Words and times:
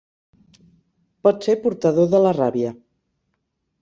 Pot 1.27 1.47
ser 1.49 1.57
portador 1.65 2.09
de 2.15 2.23
la 2.25 2.33
ràbia. 2.39 2.73